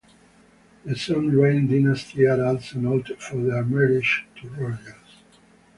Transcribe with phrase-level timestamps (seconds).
[0.83, 5.21] The Sudreim dynasty are also noted for their marriages to royals.